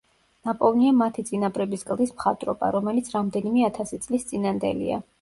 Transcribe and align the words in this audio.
ნაპოვნია 0.47 0.93
მათი 1.01 1.25
წინაპრების 1.27 1.87
კლდის 1.91 2.15
მხატვრობა, 2.17 2.73
რომელიც 2.79 3.15
რამდენიმე 3.19 3.71
ათასი 3.73 4.05
წლის 4.09 4.31
წინანდელია. 4.35 5.03